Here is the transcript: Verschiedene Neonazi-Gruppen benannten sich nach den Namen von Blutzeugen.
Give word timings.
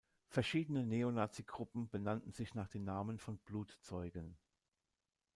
Verschiedene 0.29 0.83
Neonazi-Gruppen 0.83 1.87
benannten 1.87 2.31
sich 2.31 2.55
nach 2.55 2.67
den 2.67 2.83
Namen 2.83 3.19
von 3.19 3.37
Blutzeugen. 3.37 4.35